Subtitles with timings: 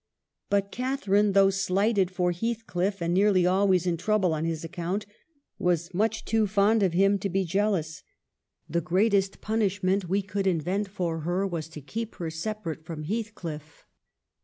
[0.49, 5.05] But Catharine, though slighted for Heathcliff, and nearly always in trouble on his account,
[5.59, 8.01] was much too fond of him to be jealous."
[8.67, 13.85] The greatest punishment we could invent for her was to keep her separate from Heathcliff.